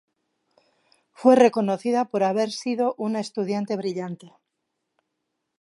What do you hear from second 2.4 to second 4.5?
sido una estudiante brillante.